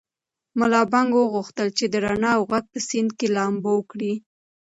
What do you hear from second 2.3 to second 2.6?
او